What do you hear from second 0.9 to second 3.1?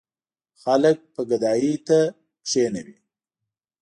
به ګدايۍ ته کېنوي.